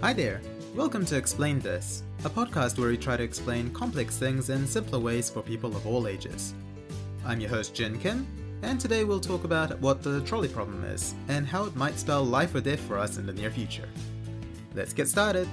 Hi 0.00 0.12
there. 0.12 0.40
Welcome 0.76 1.04
to 1.06 1.16
Explain 1.16 1.58
This, 1.58 2.04
a 2.24 2.30
podcast 2.30 2.78
where 2.78 2.88
we 2.88 2.96
try 2.96 3.16
to 3.16 3.22
explain 3.24 3.68
complex 3.70 4.16
things 4.16 4.48
in 4.48 4.64
simpler 4.64 5.00
ways 5.00 5.28
for 5.28 5.42
people 5.42 5.76
of 5.76 5.88
all 5.88 6.06
ages. 6.06 6.54
I'm 7.26 7.40
your 7.40 7.50
host, 7.50 7.74
Jin 7.74 7.98
Kim, 7.98 8.24
and 8.62 8.80
today 8.80 9.02
we'll 9.02 9.18
talk 9.18 9.42
about 9.42 9.76
what 9.80 10.04
the 10.04 10.20
trolley 10.20 10.46
problem 10.46 10.84
is 10.84 11.16
and 11.26 11.48
how 11.48 11.64
it 11.64 11.74
might 11.74 11.98
spell 11.98 12.22
life 12.22 12.54
or 12.54 12.60
death 12.60 12.78
for 12.78 12.96
us 12.96 13.18
in 13.18 13.26
the 13.26 13.32
near 13.32 13.50
future. 13.50 13.88
Let's 14.72 14.92
get 14.92 15.08
started. 15.08 15.48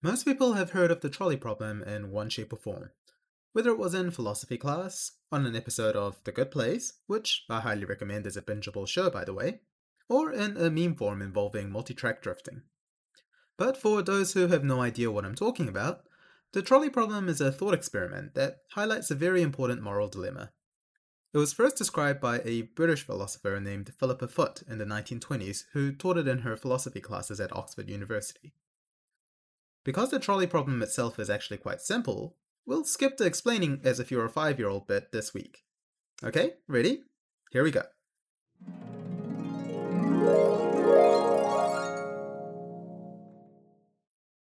Most 0.00 0.24
people 0.24 0.52
have 0.52 0.70
heard 0.70 0.92
of 0.92 1.00
the 1.00 1.10
trolley 1.10 1.36
problem 1.36 1.82
in 1.82 2.12
one 2.12 2.30
shape 2.30 2.52
or 2.52 2.56
form. 2.56 2.90
Whether 3.56 3.70
it 3.70 3.78
was 3.78 3.94
in 3.94 4.10
philosophy 4.10 4.58
class, 4.58 5.12
on 5.32 5.46
an 5.46 5.56
episode 5.56 5.96
of 5.96 6.22
The 6.24 6.30
Good 6.30 6.50
Place, 6.50 6.92
which 7.06 7.46
I 7.48 7.60
highly 7.60 7.86
recommend 7.86 8.26
as 8.26 8.36
a 8.36 8.42
bingeable 8.42 8.86
show 8.86 9.08
by 9.08 9.24
the 9.24 9.32
way, 9.32 9.60
or 10.10 10.30
in 10.30 10.58
a 10.58 10.68
meme 10.68 10.94
form 10.94 11.22
involving 11.22 11.70
multi-track 11.70 12.20
drifting. 12.20 12.64
But 13.56 13.78
for 13.78 14.02
those 14.02 14.34
who 14.34 14.48
have 14.48 14.62
no 14.62 14.82
idea 14.82 15.10
what 15.10 15.24
I'm 15.24 15.34
talking 15.34 15.70
about, 15.70 16.02
the 16.52 16.60
trolley 16.60 16.90
problem 16.90 17.30
is 17.30 17.40
a 17.40 17.50
thought 17.50 17.72
experiment 17.72 18.34
that 18.34 18.58
highlights 18.72 19.10
a 19.10 19.14
very 19.14 19.40
important 19.40 19.80
moral 19.80 20.08
dilemma. 20.08 20.52
It 21.32 21.38
was 21.38 21.54
first 21.54 21.78
described 21.78 22.20
by 22.20 22.42
a 22.44 22.60
British 22.60 23.06
philosopher 23.06 23.58
named 23.58 23.94
Philippa 23.98 24.28
Foot 24.28 24.64
in 24.68 24.76
the 24.76 24.84
1920s, 24.84 25.62
who 25.72 25.92
taught 25.92 26.18
it 26.18 26.28
in 26.28 26.40
her 26.40 26.58
philosophy 26.58 27.00
classes 27.00 27.40
at 27.40 27.56
Oxford 27.56 27.88
University. 27.88 28.52
Because 29.82 30.10
the 30.10 30.18
trolley 30.18 30.46
problem 30.46 30.82
itself 30.82 31.18
is 31.18 31.30
actually 31.30 31.56
quite 31.56 31.80
simple, 31.80 32.36
we'll 32.66 32.84
skip 32.84 33.16
the 33.16 33.24
explaining 33.24 33.80
as 33.84 34.00
if 34.00 34.10
you're 34.10 34.24
a 34.24 34.30
five 34.30 34.58
year 34.58 34.68
old 34.68 34.86
bit 34.86 35.12
this 35.12 35.32
week. 35.32 35.62
Okay, 36.22 36.54
ready? 36.66 37.02
Here 37.50 37.62
we 37.62 37.70
go. 37.70 37.82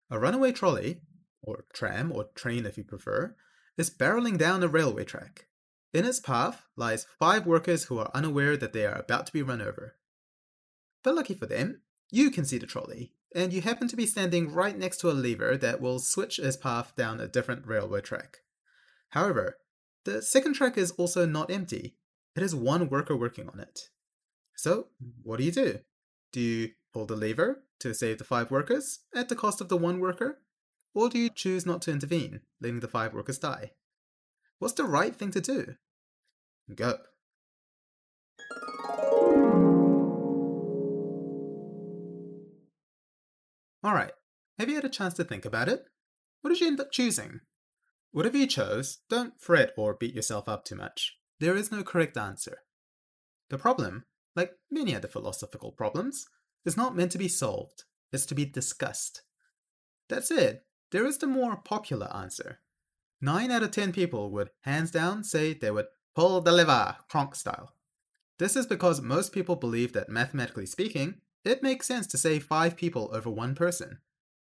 A 0.10 0.20
runaway 0.20 0.52
trolley, 0.52 1.02
or 1.42 1.66
tram, 1.74 2.12
or 2.12 2.30
train 2.34 2.66
if 2.66 2.78
you 2.78 2.84
prefer, 2.84 3.36
is 3.78 3.90
barreling 3.90 4.38
down 4.38 4.64
a 4.64 4.68
railway 4.68 5.04
track. 5.04 5.48
In 5.94 6.06
its 6.06 6.20
path 6.20 6.64
lies 6.76 7.06
five 7.20 7.46
workers 7.46 7.86
who 7.86 8.00
are 8.00 8.12
unaware 8.14 8.58
that 8.58 8.74
they 8.74 8.86
are 8.86 8.98
about 8.98 9.28
to 9.28 9.34
be 9.34 9.42
run 9.42 9.62
over. 9.62 9.96
But 11.04 11.16
lucky 11.16 11.34
for 11.34 11.46
them, 11.46 11.82
you 12.10 12.32
can 12.32 12.46
see 12.46 12.58
the 12.58 12.66
trolley, 12.66 13.14
and 13.36 13.54
you 13.54 13.62
happen 13.62 13.88
to 13.88 13.96
be 13.96 14.06
standing 14.06 14.52
right 14.52 14.78
next 14.78 14.98
to 14.98 15.10
a 15.10 15.12
lever 15.12 15.58
that 15.58 15.82
will 15.82 16.00
switch 16.00 16.40
its 16.40 16.58
path 16.58 16.96
down 16.96 17.20
a 17.20 17.28
different 17.28 17.68
railway 17.68 18.02
track. 18.02 18.38
However, 19.10 19.58
the 20.06 20.22
second 20.22 20.54
track 20.54 20.78
is 20.78 20.92
also 20.92 21.26
not 21.26 21.52
empty. 21.52 21.96
It 22.36 22.42
has 22.42 22.56
one 22.56 22.90
worker 22.90 23.16
working 23.16 23.50
on 23.50 23.60
it. 23.60 23.90
So, 24.56 24.88
what 25.24 25.38
do 25.38 25.44
you 25.44 25.52
do? 25.52 25.80
Do 26.32 26.40
you 26.40 26.70
pull 26.94 27.06
the 27.06 27.16
lever 27.16 27.64
to 27.80 27.94
save 27.94 28.18
the 28.18 28.24
five 28.24 28.50
workers 28.50 29.00
at 29.14 29.30
the 29.30 29.36
cost 29.36 29.62
of 29.62 29.70
the 29.70 29.78
one 29.78 30.00
worker? 30.00 30.40
Or 30.94 31.10
do 31.10 31.20
you 31.20 31.30
choose 31.30 31.66
not 31.66 31.82
to 31.84 31.92
intervene, 31.92 32.42
letting 32.62 32.80
the 32.80 32.88
five 32.88 33.14
workers 33.14 33.38
die? 33.38 33.72
What's 34.60 34.74
the 34.74 34.84
right 34.84 35.16
thing 35.16 35.32
to 35.32 35.42
do? 35.42 35.76
Go. 36.74 36.98
Alright, 43.88 44.12
have 44.60 44.68
you 44.68 44.76
had 44.76 44.84
a 44.84 44.90
chance 44.90 45.14
to 45.14 45.24
think 45.24 45.46
about 45.46 45.70
it? 45.70 45.86
What 46.42 46.50
did 46.50 46.60
you 46.60 46.68
end 46.68 46.82
up 46.82 46.92
choosing? 46.92 47.40
Whatever 48.12 48.38
you 48.38 48.46
chose, 48.46 48.98
don't 49.10 49.40
fret 49.40 49.72
or 49.78 49.94
beat 49.94 50.14
yourself 50.14 50.50
up 50.50 50.66
too 50.66 50.76
much. 50.76 51.16
There 51.40 51.56
is 51.56 51.72
no 51.72 51.84
correct 51.84 52.18
answer. 52.18 52.58
The 53.50 53.58
problem, 53.58 54.04
like 54.36 54.52
many 54.70 54.94
other 54.94 55.08
philosophical 55.08 55.72
problems, 55.72 56.26
is 56.66 56.76
not 56.76 56.98
meant 56.98 57.14
to 57.14 57.18
be 57.18 57.30
solved, 57.30 57.86
it's 58.12 58.26
to 58.26 58.36
be 58.36 58.44
discussed. 58.44 59.22
That 60.10 60.26
said, 60.26 60.64
there 60.92 61.06
is 61.06 61.20
the 61.20 61.28
more 61.28 61.56
popular 61.56 62.14
answer. 62.14 62.60
9 63.22 63.52
out 63.52 63.64
of 63.64 63.72
10 63.72 63.94
people 63.94 64.32
would 64.32 64.50
hands 64.64 64.92
down 64.92 65.24
say 65.24 65.54
they 65.54 65.72
would 65.72 65.88
pull 66.14 66.42
the 66.42 66.52
lever, 66.52 66.98
Kronk 67.10 67.36
style. 67.36 67.72
This 68.38 68.58
is 68.58 68.68
because 68.68 69.00
most 69.00 69.32
people 69.32 69.56
believe 69.56 69.94
that 69.94 70.10
mathematically 70.10 70.66
speaking, 70.66 71.22
it 71.48 71.64
makes 71.64 71.88
sense 71.88 72.06
to 72.08 72.18
save 72.18 72.44
5 72.44 72.76
people 72.76 73.10
over 73.14 73.30
1 73.30 73.56
person. 73.56 74.00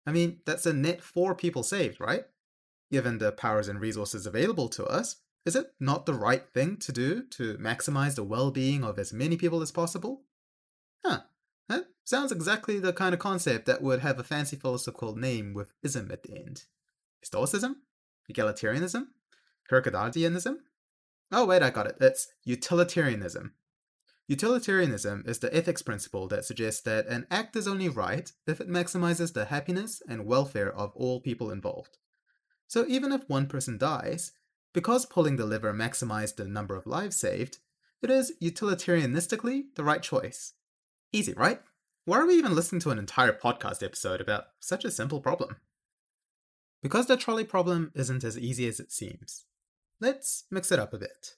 I 0.07 0.13
mean, 0.13 0.41
that's 0.47 0.67
a 0.67 0.73
net 0.73 1.03
4 1.03 1.35
people 1.35 1.63
saved, 1.63 2.01
right? 2.01 2.25
Given 2.91 3.19
the 3.19 3.33
powers 3.33 3.69
and 3.69 3.81
resources 3.81 4.27
available 4.27 4.69
to 4.71 4.85
us, 4.85 5.17
is 5.45 5.57
it 5.57 5.73
not 5.81 6.07
the 6.07 6.15
right 6.15 6.49
thing 6.55 6.77
to 6.79 6.93
do 6.93 7.25
to 7.31 7.57
maximize 7.59 8.15
the 8.15 8.23
well 8.23 8.51
being 8.51 8.85
of 8.85 8.99
as 8.99 9.13
many 9.13 9.37
people 9.37 9.61
as 9.61 9.73
possible? 9.73 10.23
Huh, 11.05 11.21
that 11.69 11.87
sounds 12.05 12.31
exactly 12.31 12.79
the 12.79 12.93
kind 12.93 13.13
of 13.13 13.19
concept 13.19 13.67
that 13.67 13.83
would 13.83 14.01
have 14.01 14.19
a 14.19 14.25
fancy 14.25 14.57
philosophical 14.57 15.17
name 15.17 15.53
with 15.55 15.73
ism 15.83 16.11
at 16.13 16.23
the 16.23 16.37
end. 16.37 16.65
Stoicism? 17.23 17.83
Egalitarianism? 18.31 19.07
Hercadianism? 19.71 20.59
Oh, 21.33 21.47
wait, 21.47 21.63
I 21.63 21.71
got 21.71 21.87
it. 21.87 21.97
It's 22.01 22.29
utilitarianism. 22.45 23.55
Utilitarianism 24.33 25.25
is 25.27 25.41
the 25.41 25.55
ethics 25.55 25.83
principle 25.83 26.27
that 26.29 26.47
suggests 26.47 26.81
that 26.81 27.07
an 27.07 27.27
act 27.31 27.55
is 27.55 27.69
only 27.69 27.91
right 27.91 28.33
if 28.47 28.63
it 28.63 28.67
maximizes 28.67 29.35
the 29.35 29.45
happiness 29.45 30.01
and 30.09 30.25
welfare 30.25 30.75
of 30.75 30.91
all 30.95 31.21
people 31.21 31.51
involved. 31.51 31.99
So 32.67 32.87
even 32.89 33.13
if 33.13 33.29
one 33.29 33.47
person 33.47 33.77
dies, 33.77 34.33
because 34.73 35.05
pulling 35.05 35.37
the 35.37 35.45
lever 35.45 35.75
maximized 35.75 36.37
the 36.37 36.47
number 36.47 36.75
of 36.75 36.87
lives 36.87 37.15
saved, 37.15 37.59
it 38.01 38.09
is 38.09 38.33
utilitarianistically 38.43 39.65
the 39.75 39.85
right 39.85 40.03
choice. 40.03 40.55
Easy, 41.13 41.35
right? 41.35 41.61
Why 42.07 42.17
are 42.17 42.27
we 42.27 42.37
even 42.37 42.55
listening 42.55 42.81
to 42.81 42.91
an 42.91 42.99
entire 42.99 43.35
podcast 43.35 43.83
episode 43.83 44.23
about 44.23 44.45
such 44.61 44.87
a 44.87 44.91
simple 44.91 45.21
problem? 45.21 45.57
Because 46.83 47.05
the 47.05 47.19
trolley 47.19 47.45
problem 47.45 47.93
isn't 47.95 48.25
as 48.25 48.39
easy 48.39 48.67
as 48.67 48.81
it 48.81 48.93
seems. 48.93 49.45
Let's 50.01 50.45
mix 50.51 50.73
it 50.73 50.79
up 50.79 50.95
a 50.95 50.99
bit. 50.99 51.35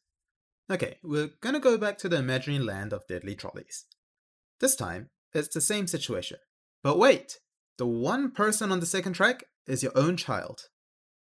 Okay, 0.71 0.97
we're 1.03 1.31
gonna 1.43 1.61
go 1.61 1.77
back 1.77 1.99
to 1.99 2.09
the 2.09 2.17
imaginary 2.17 2.65
land 2.65 2.93
of 2.93 3.07
deadly 3.07 3.35
trolleys. 3.35 3.85
This 4.61 4.75
time, 4.75 5.11
it's 5.35 5.49
the 5.49 5.61
same 5.61 5.87
situation. 5.87 6.39
But 6.83 6.99
wait! 6.99 7.39
The 7.77 7.87
one 7.87 8.31
person 8.31 8.73
on 8.73 8.81
the 8.81 8.87
second 8.87 9.15
track 9.15 9.45
is 9.67 9.83
your 9.83 9.93
own 9.97 10.17
child. 10.17 10.69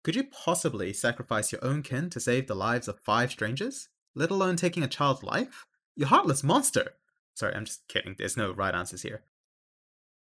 Could 0.02 0.16
you 0.16 0.24
possibly 0.24 0.92
sacrifice 0.92 1.52
your 1.52 1.64
own 1.64 1.82
kin 1.82 2.10
to 2.10 2.20
save 2.20 2.46
the 2.46 2.54
lives 2.54 2.88
of 2.88 3.00
five 3.00 3.30
strangers? 3.30 3.88
Let 4.14 4.30
alone 4.30 4.56
taking 4.56 4.82
a 4.82 4.88
child's 4.88 5.22
life? 5.22 5.66
You 5.94 6.06
heartless 6.06 6.42
monster! 6.42 6.94
Sorry, 7.34 7.54
I'm 7.54 7.66
just 7.66 7.86
kidding. 7.86 8.16
There's 8.18 8.36
no 8.36 8.52
right 8.52 8.74
answers 8.74 9.02
here. 9.02 9.22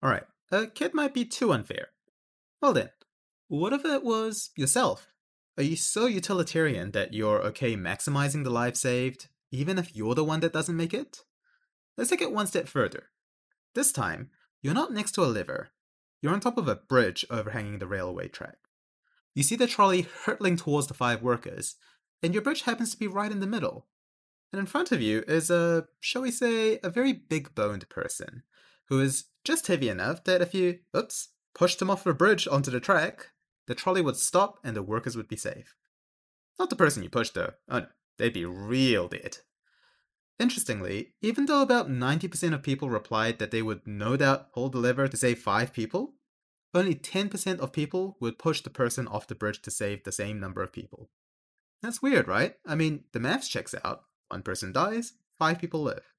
Alright, 0.03 0.23
a 0.51 0.67
kid 0.67 0.93
might 0.93 1.13
be 1.13 1.25
too 1.25 1.51
unfair. 1.51 1.89
Well 2.61 2.73
then, 2.73 2.89
what 3.47 3.73
if 3.73 3.85
it 3.85 4.03
was 4.03 4.49
yourself? 4.55 5.12
Are 5.55 5.63
you 5.63 5.75
so 5.75 6.07
utilitarian 6.07 6.91
that 6.91 7.13
you're 7.13 7.41
okay 7.43 7.75
maximizing 7.75 8.43
the 8.43 8.49
life 8.49 8.75
saved, 8.75 9.27
even 9.51 9.77
if 9.77 9.95
you're 9.95 10.15
the 10.15 10.23
one 10.23 10.39
that 10.39 10.53
doesn't 10.53 10.75
make 10.75 10.95
it? 10.95 11.23
Let's 11.95 12.09
take 12.09 12.23
it 12.23 12.31
one 12.31 12.47
step 12.47 12.67
further. 12.67 13.09
This 13.75 13.91
time, 13.91 14.31
you're 14.63 14.73
not 14.73 14.91
next 14.91 15.11
to 15.11 15.23
a 15.23 15.25
lever. 15.25 15.69
You're 16.21 16.33
on 16.33 16.39
top 16.39 16.57
of 16.57 16.67
a 16.67 16.75
bridge 16.75 17.23
overhanging 17.29 17.77
the 17.77 17.85
railway 17.85 18.29
track. 18.29 18.57
You 19.35 19.43
see 19.43 19.55
the 19.55 19.67
trolley 19.67 20.07
hurtling 20.25 20.55
towards 20.55 20.87
the 20.87 20.95
five 20.95 21.21
workers, 21.21 21.75
and 22.23 22.33
your 22.33 22.41
bridge 22.41 22.63
happens 22.63 22.89
to 22.91 22.97
be 22.97 23.07
right 23.07 23.31
in 23.31 23.39
the 23.39 23.45
middle. 23.45 23.85
And 24.51 24.59
in 24.59 24.65
front 24.65 24.91
of 24.91 25.01
you 25.01 25.23
is 25.27 25.51
a, 25.51 25.85
shall 25.99 26.23
we 26.23 26.31
say, 26.31 26.79
a 26.83 26.89
very 26.89 27.13
big 27.13 27.53
boned 27.53 27.87
person 27.89 28.41
who 28.87 28.99
is 28.99 29.25
just 29.43 29.67
heavy 29.67 29.89
enough 29.89 30.23
that 30.23 30.41
if 30.41 30.55
you, 30.55 30.79
oops, 30.97 31.29
pushed 31.53 31.79
him 31.79 31.91
off 31.91 32.03
the 32.03 32.13
bridge 32.13 32.47
onto 32.47 32.71
the 32.71 32.79
track, 32.79 33.32
the 33.67 33.75
trolley 33.75 34.01
would 34.01 34.17
stop 34.17 34.59
and 34.63 34.75
the 34.75 34.83
workers 34.83 35.15
would 35.15 35.27
be 35.27 35.37
safe. 35.37 35.75
Not 36.59 36.69
the 36.69 36.75
person 36.75 37.03
you 37.03 37.09
pushed, 37.09 37.33
though. 37.33 37.53
Oh 37.69 37.79
no, 37.79 37.87
they'd 38.17 38.33
be 38.33 38.45
real 38.45 39.07
dead. 39.07 39.39
Interestingly, 40.39 41.13
even 41.21 41.45
though 41.45 41.61
about 41.61 41.89
90% 41.89 42.53
of 42.53 42.63
people 42.63 42.89
replied 42.89 43.39
that 43.39 43.51
they 43.51 43.61
would 43.61 43.85
no 43.85 44.17
doubt 44.17 44.51
pull 44.51 44.69
the 44.69 44.79
lever 44.79 45.07
to 45.07 45.17
save 45.17 45.39
5 45.39 45.71
people, 45.71 46.15
only 46.73 46.95
10% 46.95 47.59
of 47.59 47.71
people 47.71 48.17
would 48.19 48.39
push 48.39 48.61
the 48.61 48.71
person 48.71 49.07
off 49.07 49.27
the 49.27 49.35
bridge 49.35 49.61
to 49.61 49.71
save 49.71 50.03
the 50.03 50.11
same 50.11 50.39
number 50.39 50.63
of 50.63 50.73
people. 50.73 51.11
That's 51.83 52.01
weird, 52.01 52.27
right? 52.27 52.55
I 52.65 52.73
mean, 52.75 53.03
the 53.11 53.19
maths 53.19 53.47
checks 53.47 53.75
out. 53.83 54.05
One 54.29 54.41
person 54.41 54.73
dies, 54.73 55.13
5 55.37 55.59
people 55.59 55.83
live. 55.83 56.13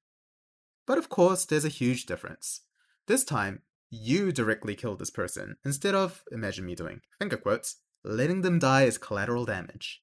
But 0.87 0.97
of 0.97 1.09
course, 1.09 1.43
there's 1.43 1.65
a 1.65 1.69
huge 1.69 2.05
difference. 2.05 2.61
This 3.07 3.23
time, 3.25 3.63
you 3.95 4.31
directly 4.31 4.75
kill 4.75 4.95
this 4.95 5.09
person 5.09 5.55
instead 5.65 5.95
of, 5.95 6.23
imagine 6.31 6.65
me 6.65 6.75
doing 6.75 7.01
finger 7.19 7.37
quotes, 7.37 7.77
letting 8.03 8.41
them 8.41 8.59
die 8.59 8.85
as 8.85 8.97
collateral 8.97 9.45
damage. 9.45 10.01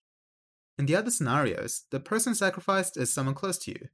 In 0.79 0.87
the 0.87 0.97
other 0.97 1.11
scenarios, 1.11 1.85
the 1.91 2.01
person 2.01 2.35
sacrificed 2.35 2.97
is 2.97 3.13
someone 3.13 3.35
close 3.35 3.59
to 3.59 3.71
you. 3.71 3.89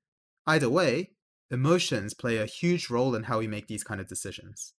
Either 0.47 0.71
way, 0.71 1.11
emotions 1.51 2.15
play 2.15 2.39
a 2.39 2.47
huge 2.47 2.89
role 2.89 3.15
in 3.15 3.25
how 3.25 3.39
we 3.39 3.47
make 3.47 3.67
these 3.67 3.85
kind 3.85 4.01
of 4.01 4.09
decisions. 4.09 4.75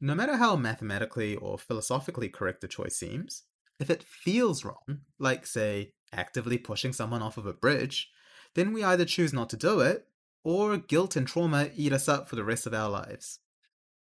No 0.00 0.14
matter 0.14 0.36
how 0.36 0.56
mathematically 0.56 1.36
or 1.36 1.58
philosophically 1.58 2.28
correct 2.28 2.60
the 2.60 2.68
choice 2.68 2.96
seems, 2.96 3.44
if 3.80 3.88
it 3.88 4.02
feels 4.02 4.64
wrong, 4.64 5.00
like, 5.18 5.46
say, 5.46 5.92
actively 6.12 6.58
pushing 6.58 6.92
someone 6.92 7.22
off 7.22 7.38
of 7.38 7.46
a 7.46 7.52
bridge, 7.52 8.10
then 8.54 8.72
we 8.72 8.84
either 8.84 9.04
choose 9.04 9.32
not 9.32 9.48
to 9.50 9.56
do 9.56 9.80
it, 9.80 10.06
or 10.44 10.76
guilt 10.76 11.16
and 11.16 11.26
trauma 11.26 11.70
eat 11.74 11.92
us 11.92 12.08
up 12.08 12.28
for 12.28 12.36
the 12.36 12.44
rest 12.44 12.66
of 12.66 12.74
our 12.74 12.90
lives. 12.90 13.40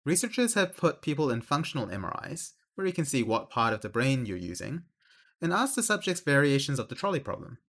Researchers 0.03 0.55
have 0.55 0.77
put 0.77 1.01
people 1.01 1.29
in 1.29 1.41
functional 1.41 1.87
MRIs, 1.87 2.53
where 2.75 2.87
you 2.87 2.93
can 2.93 3.05
see 3.05 3.21
what 3.21 3.49
part 3.49 3.73
of 3.73 3.81
the 3.81 3.89
brain 3.89 4.25
you're 4.25 4.37
using, 4.37 4.83
and 5.41 5.53
asked 5.53 5.75
the 5.75 5.83
subjects 5.83 6.21
variations 6.21 6.79
of 6.79 6.89
the 6.89 6.95
trolley 6.95 7.19
problem. 7.19 7.59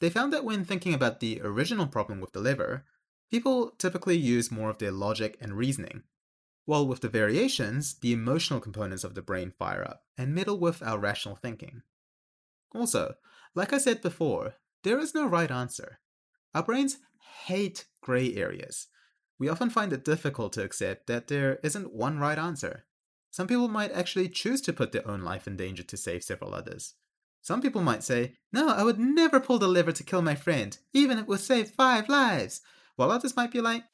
They 0.00 0.10
found 0.10 0.32
that 0.32 0.44
when 0.44 0.64
thinking 0.64 0.94
about 0.94 1.20
the 1.20 1.40
original 1.42 1.86
problem 1.86 2.20
with 2.20 2.32
the 2.32 2.40
liver, 2.40 2.84
people 3.30 3.70
typically 3.78 4.16
use 4.16 4.50
more 4.50 4.70
of 4.70 4.78
their 4.78 4.92
logic 4.92 5.36
and 5.40 5.54
reasoning, 5.54 6.04
while 6.64 6.86
with 6.86 7.00
the 7.00 7.08
variations, 7.08 7.94
the 7.94 8.12
emotional 8.12 8.60
components 8.60 9.04
of 9.04 9.14
the 9.14 9.22
brain 9.22 9.52
fire 9.58 9.84
up 9.84 10.04
and 10.16 10.34
meddle 10.34 10.58
with 10.58 10.82
our 10.82 10.98
rational 10.98 11.36
thinking. 11.36 11.82
Also, 12.74 13.14
like 13.54 13.72
I 13.72 13.78
said 13.78 14.02
before, 14.02 14.54
there 14.84 14.98
is 14.98 15.14
no 15.14 15.26
right 15.26 15.50
answer. 15.50 15.98
Our 16.54 16.62
brains 16.62 16.98
hate 17.46 17.86
gray 18.00 18.34
areas. 18.34 18.88
We 19.38 19.48
often 19.48 19.70
find 19.70 19.92
it 19.92 20.04
difficult 20.04 20.52
to 20.54 20.64
accept 20.64 21.06
that 21.06 21.28
there 21.28 21.60
isn't 21.62 21.92
one 21.92 22.18
right 22.18 22.38
answer. 22.38 22.84
Some 23.30 23.46
people 23.46 23.68
might 23.68 23.92
actually 23.92 24.28
choose 24.28 24.60
to 24.62 24.72
put 24.72 24.92
their 24.92 25.06
own 25.06 25.22
life 25.22 25.46
in 25.46 25.56
danger 25.56 25.82
to 25.82 25.96
save 25.96 26.24
several 26.24 26.54
others. 26.54 26.94
Some 27.40 27.62
people 27.62 27.82
might 27.82 28.02
say, 28.02 28.36
No, 28.52 28.68
I 28.68 28.82
would 28.82 28.98
never 28.98 29.38
pull 29.38 29.58
the 29.58 29.68
lever 29.68 29.92
to 29.92 30.02
kill 30.02 30.22
my 30.22 30.34
friend, 30.34 30.76
even 30.92 31.18
if 31.18 31.24
it 31.24 31.28
would 31.28 31.40
save 31.40 31.70
five 31.70 32.08
lives. 32.08 32.60
While 32.96 33.10
others 33.10 33.36
might 33.36 33.52
be 33.52 33.60
like, 33.60 33.84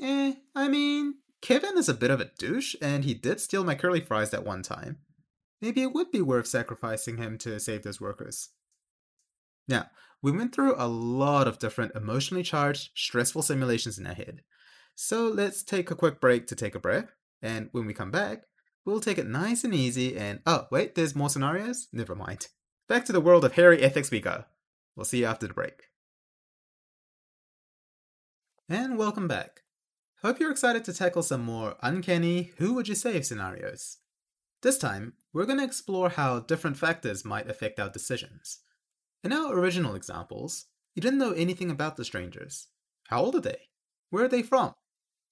Eh, 0.00 0.34
I 0.54 0.68
mean, 0.68 1.16
Kevin 1.42 1.76
is 1.76 1.88
a 1.88 1.94
bit 1.94 2.10
of 2.10 2.20
a 2.20 2.30
douche, 2.38 2.74
and 2.80 3.04
he 3.04 3.14
did 3.14 3.40
steal 3.40 3.64
my 3.64 3.74
curly 3.74 4.00
fries 4.00 4.30
that 4.30 4.46
one 4.46 4.62
time. 4.62 4.98
Maybe 5.60 5.82
it 5.82 5.92
would 5.92 6.10
be 6.10 6.22
worth 6.22 6.46
sacrificing 6.46 7.18
him 7.18 7.38
to 7.38 7.60
save 7.60 7.82
those 7.82 8.00
workers. 8.00 8.50
Now, 9.68 9.90
we 10.22 10.32
went 10.32 10.54
through 10.54 10.74
a 10.76 10.88
lot 10.88 11.46
of 11.46 11.58
different 11.58 11.94
emotionally 11.94 12.42
charged, 12.42 12.90
stressful 12.94 13.42
simulations 13.42 13.98
in 13.98 14.06
our 14.06 14.14
head. 14.14 14.42
So 14.94 15.28
let's 15.28 15.62
take 15.62 15.90
a 15.90 15.96
quick 15.96 16.20
break 16.20 16.46
to 16.46 16.54
take 16.54 16.74
a 16.74 16.80
breath, 16.80 17.12
and 17.42 17.68
when 17.72 17.86
we 17.86 17.94
come 17.94 18.10
back, 18.10 18.42
we'll 18.84 19.00
take 19.00 19.18
it 19.18 19.26
nice 19.26 19.64
and 19.64 19.74
easy 19.74 20.16
and 20.16 20.40
oh, 20.46 20.66
wait, 20.70 20.94
there's 20.94 21.16
more 21.16 21.30
scenarios? 21.30 21.88
Never 21.92 22.14
mind. 22.14 22.48
Back 22.88 23.04
to 23.06 23.12
the 23.12 23.20
world 23.20 23.44
of 23.44 23.54
hairy 23.54 23.82
ethics 23.82 24.10
we 24.10 24.20
go. 24.20 24.44
We'll 24.94 25.04
see 25.04 25.20
you 25.20 25.26
after 25.26 25.46
the 25.46 25.54
break. 25.54 25.84
And 28.68 28.96
welcome 28.96 29.28
back. 29.28 29.62
Hope 30.22 30.38
you're 30.38 30.50
excited 30.50 30.84
to 30.84 30.94
tackle 30.94 31.22
some 31.22 31.42
more 31.42 31.76
uncanny 31.82 32.52
who 32.58 32.74
would 32.74 32.88
you 32.88 32.94
save 32.94 33.26
scenarios. 33.26 33.98
This 34.62 34.78
time, 34.78 35.14
we're 35.32 35.44
going 35.44 35.58
to 35.58 35.64
explore 35.64 36.08
how 36.08 36.40
different 36.40 36.78
factors 36.78 37.24
might 37.24 37.50
affect 37.50 37.78
our 37.78 37.90
decisions. 37.90 38.60
In 39.22 39.32
our 39.32 39.52
original 39.52 39.94
examples, 39.94 40.66
you 40.94 41.02
didn't 41.02 41.18
know 41.18 41.32
anything 41.32 41.70
about 41.70 41.96
the 41.96 42.04
strangers. 42.04 42.68
How 43.08 43.22
old 43.22 43.34
are 43.34 43.40
they? 43.40 43.68
Where 44.08 44.24
are 44.24 44.28
they 44.28 44.42
from? 44.42 44.74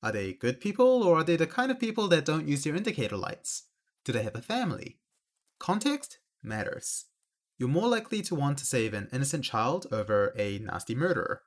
Are 0.03 0.13
they 0.13 0.33
good 0.33 0.61
people 0.61 1.03
or 1.05 1.19
are 1.19 1.25
they 1.25 1.37
the 1.37 1.47
kind 1.47 1.71
of 1.71 1.79
people 1.79 2.09
that 2.09 2.25
don't 2.25 2.49
use 2.49 2.65
their 2.65 2.75
indicator 2.75 3.17
lights? 3.17 3.65
Do 4.05 4.13
they 4.13 4.23
have 4.23 4.35
a 4.35 4.43
family? 4.43 4.99
Context 5.59 6.19
matters. 6.43 7.07
You're 7.59 7.69
more 7.69 7.89
likely 7.89 8.23
to 8.23 8.35
want 8.35 8.59
to 8.59 8.67
save 8.67 8.95
an 8.95 9.09
innocent 9.13 9.45
child 9.45 9.87
over 9.93 10.35
a 10.37 10.59
nasty 10.59 10.97
murderer. 10.97 11.43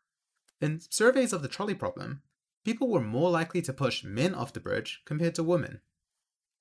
In 0.61 0.79
surveys 0.89 1.33
of 1.33 1.41
the 1.41 1.49
trolley 1.49 1.75
problem, 1.75 2.21
people 2.63 2.87
were 2.87 3.01
more 3.01 3.29
likely 3.29 3.61
to 3.63 3.73
push 3.73 4.05
men 4.05 4.33
off 4.33 4.53
the 4.53 4.61
bridge 4.61 5.01
compared 5.05 5.35
to 5.35 5.43
women. 5.43 5.81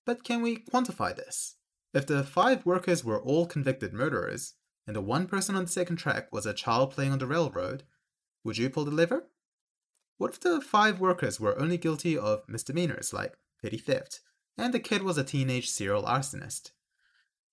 But 0.04 0.24
can 0.24 0.42
we 0.42 0.56
quantify 0.56 1.14
this? 1.14 1.56
If 1.92 2.06
the 2.06 2.24
five 2.24 2.66
workers 2.66 3.04
were 3.04 3.22
all 3.22 3.46
convicted 3.46 3.92
murderers, 3.92 4.54
and 4.86 4.96
the 4.96 5.00
one 5.00 5.26
person 5.28 5.54
on 5.54 5.64
the 5.64 5.70
second 5.70 5.96
track 5.96 6.32
was 6.32 6.44
a 6.44 6.52
child 6.52 6.90
playing 6.90 7.12
on 7.12 7.20
the 7.20 7.26
railroad, 7.26 7.84
would 8.42 8.58
you 8.58 8.68
pull 8.68 8.84
the 8.84 8.90
lever? 8.90 9.28
What 10.18 10.32
if 10.32 10.40
the 10.40 10.60
five 10.60 11.00
workers 11.00 11.40
were 11.40 11.58
only 11.58 11.76
guilty 11.76 12.16
of 12.16 12.48
misdemeanors 12.48 13.12
like 13.12 13.36
petty 13.62 13.78
theft, 13.78 14.20
and 14.56 14.72
the 14.72 14.80
kid 14.80 15.02
was 15.02 15.18
a 15.18 15.24
teenage 15.24 15.68
serial 15.68 16.04
arsonist? 16.04 16.70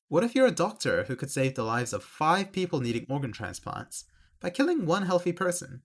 What 0.07 0.23
if 0.23 0.35
you're 0.35 0.47
a 0.47 0.51
doctor 0.51 1.03
who 1.03 1.15
could 1.15 1.31
save 1.31 1.55
the 1.55 1.63
lives 1.63 1.93
of 1.93 2.03
five 2.03 2.51
people 2.51 2.81
needing 2.81 3.05
organ 3.09 3.31
transplants 3.31 4.05
by 4.39 4.49
killing 4.49 4.85
one 4.85 5.05
healthy 5.05 5.31
person? 5.31 5.81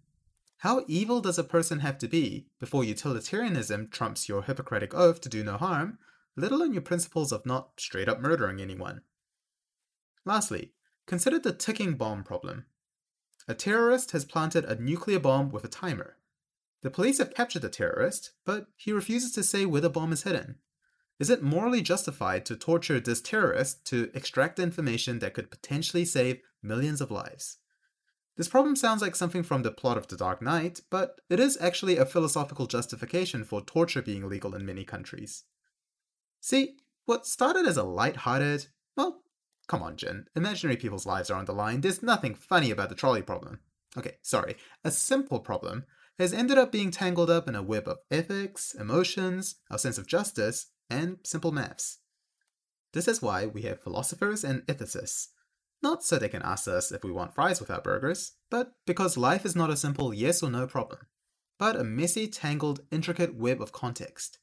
How 0.59 0.85
evil 0.89 1.21
does 1.21 1.39
a 1.39 1.45
person 1.45 1.81
have 1.81 1.99
to 1.99 2.09
be 2.09 2.49
before 2.59 2.85
utilitarianism 2.85 3.89
trumps 3.89 4.29
your 4.29 4.43
Hippocratic 4.43 4.95
oath 4.95 5.21
to 5.23 5.29
do 5.29 5.45
no 5.45 5.57
harm, 5.57 5.99
let 6.37 6.53
alone 6.53 6.73
your 6.73 6.83
principles 6.83 7.33
of 7.33 7.47
not 7.47 7.79
straight 7.79 8.09
up 8.09 8.21
murdering 8.21 8.61
anyone? 8.61 9.03
Lastly, 10.25 10.73
Consider 11.07 11.39
the 11.39 11.53
ticking 11.53 11.95
bomb 11.95 12.25
problem. 12.25 12.67
A 13.47 13.55
terrorist 13.55 14.11
has 14.11 14.25
planted 14.25 14.65
a 14.65 14.81
nuclear 14.81 15.21
bomb 15.21 15.53
with 15.53 15.65
a 15.65 15.69
timer. 15.69 16.17
The 16.83 16.91
police 16.91 17.19
have 17.19 17.35
captured 17.35 17.63
the 17.63 17.69
terrorist, 17.69 18.33
but 18.45 18.67
he 18.77 18.93
refuses 18.93 19.33
to 19.33 19.43
say 19.43 19.67
where 19.67 19.81
the 19.81 19.91
bomb 19.91 20.13
is 20.13 20.23
hidden. 20.23 20.57
Is 21.19 21.31
it 21.31 21.43
morally 21.43 21.81
justified 21.81 22.45
to 22.47 22.57
torture 22.57 23.01
this 23.01 23.23
terrorist 23.23 23.85
to 23.87 24.11
extract 24.15 24.59
information 24.59 25.19
that 25.21 25.35
could 25.35 25.51
potentially 25.51 26.05
save 26.05 26.41
millions 26.63 27.01
of 27.01 27.11
lives? 27.11 27.59
This 28.37 28.49
problem 28.49 28.77
sounds 28.77 29.01
like 29.01 29.17
something 29.17 29.43
from 29.43 29.63
the 29.63 29.71
plot 29.71 29.97
of 29.97 30.09
The 30.09 30.17
Dark 30.17 30.43
Knight, 30.43 30.81
but 30.91 31.21
it 31.31 31.41
is 31.41 31.57
actually 31.59 31.97
a 31.97 32.05
philosophical 32.05 32.67
justification 32.67 33.45
for 33.45 33.63
torture 33.63 34.03
being 34.03 34.29
legal 34.29 34.55
in 34.55 34.67
many 34.67 34.85
countries. 34.85 35.45
See, 36.41 36.77
what 37.07 37.27
started 37.27 37.67
as 37.67 37.79
a 37.79 37.83
light-hearted, 37.83 38.67
well, 38.95 39.23
Come 39.69 39.83
on, 39.83 39.97
Jin. 39.97 40.27
Imaginary 40.37 40.77
people's 40.77 41.07
lives 41.07 41.31
are 41.31 41.39
on 41.39 41.45
the 41.45 41.53
line. 41.53 41.81
There's 41.81 42.03
nothing 42.03 42.35
funny 42.35 42.71
about 42.71 42.89
the 42.89 42.95
trolley 42.95 43.23
problem. 43.23 43.61
Okay, 43.97 44.19
sorry. 44.23 44.57
A 44.85 44.91
simple 44.91 45.41
problem 45.41 45.85
has 46.19 46.33
ended 46.33 46.59
up 46.59 46.73
being 46.73 46.91
tangled 46.91 47.31
up 47.31 47.49
in 47.49 47.55
a 47.55 47.63
web 47.63 47.87
of 47.87 47.99
ethics, 48.11 48.75
emotions, 48.75 49.57
our 49.71 49.79
sense 49.79 49.99
of 49.99 50.07
justice, 50.07 50.67
and 50.89 51.19
simple 51.25 51.53
maths. 51.53 51.99
This 52.93 53.09
is 53.09 53.21
why 53.21 53.47
we 53.47 53.63
have 53.63 53.83
philosophers 53.83 54.43
and 54.45 54.63
ethicists. 54.67 55.29
Not 55.83 56.03
so 56.03 56.19
they 56.19 56.29
can 56.29 56.43
ask 56.43 56.67
us 56.67 56.91
if 56.91 57.05
we 57.05 57.13
want 57.13 57.35
fries 57.35 57.61
with 57.61 57.71
our 57.71 57.83
burgers, 57.83 58.33
but 58.51 58.73
because 58.87 59.17
life 59.17 59.45
is 59.45 59.55
not 59.55 59.71
a 59.71 59.77
simple 59.77 60.15
yes 60.15 60.43
or 60.43 60.51
no 60.51 60.67
problem, 60.67 61.01
but 61.59 61.77
a 61.77 61.85
messy, 61.85 62.27
tangled, 62.27 62.81
intricate 62.91 63.35
web 63.35 63.61
of 63.61 63.73
context. 63.73 64.39